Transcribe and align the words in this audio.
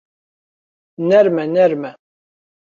نەرمە 1.07 1.45
نەرمە 1.55 1.91